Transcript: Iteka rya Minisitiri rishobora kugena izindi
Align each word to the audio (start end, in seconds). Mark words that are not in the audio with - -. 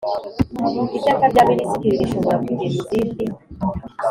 Iteka 0.97 1.25
rya 1.31 1.43
Minisitiri 1.49 1.95
rishobora 2.01 2.37
kugena 2.43 2.63
izindi 2.79 3.23